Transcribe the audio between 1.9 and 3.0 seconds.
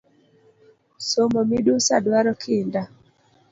duaro kinda?